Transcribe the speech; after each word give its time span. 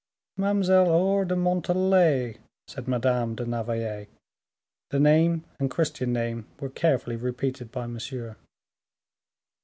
"Mademoiselle 0.35 0.87
Aure 0.89 1.25
de 1.25 1.35
Montalais," 1.35 2.39
said 2.67 2.87
Madame 2.87 3.35
de 3.35 3.45
Navailles. 3.45 4.07
The 4.89 4.99
name 4.99 5.43
and 5.59 5.69
Christian 5.69 6.11
name 6.11 6.47
were 6.59 6.69
carefully 6.69 7.17
repeated 7.17 7.71
by 7.71 7.85
Monsieur. 7.85 8.35